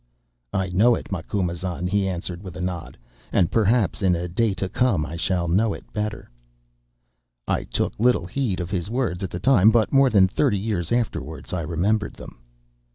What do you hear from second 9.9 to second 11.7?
more than thirty years afterwards I